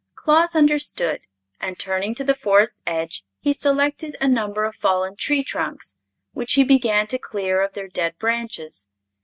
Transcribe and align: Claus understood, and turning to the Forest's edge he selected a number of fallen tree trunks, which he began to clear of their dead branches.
Claus 0.15 0.55
understood, 0.55 1.21
and 1.59 1.77
turning 1.77 2.15
to 2.15 2.23
the 2.23 2.33
Forest's 2.33 2.81
edge 2.87 3.23
he 3.39 3.53
selected 3.53 4.17
a 4.19 4.27
number 4.27 4.63
of 4.63 4.73
fallen 4.75 5.15
tree 5.15 5.43
trunks, 5.43 5.95
which 6.31 6.53
he 6.53 6.63
began 6.63 7.05
to 7.05 7.19
clear 7.19 7.61
of 7.61 7.73
their 7.73 7.87
dead 7.87 8.17
branches. 8.17 8.87